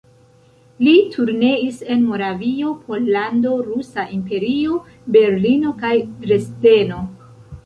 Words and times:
Li 0.85 0.93
turneis 1.15 1.83
en 1.95 2.01
Moravio, 2.13 2.71
Pollando, 2.87 3.53
Rusa 3.67 4.07
Imperio, 4.17 4.81
Berlino 5.19 5.75
kaj 5.85 5.93
Dresdeno. 6.27 7.05